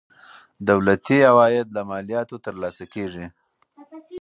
دولتي 0.69 1.17
عواید 1.29 1.67
له 1.75 1.81
مالیاتو 1.89 2.35
ترلاسه 2.45 2.85
کیږي. 2.93 3.25